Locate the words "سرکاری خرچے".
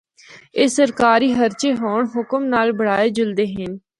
0.77-1.69